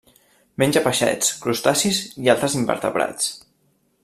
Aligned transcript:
Menja 0.63 0.81
peixets, 0.87 1.29
crustacis 1.43 2.01
i 2.25 2.35
altres 2.35 2.57
invertebrats. 2.63 3.33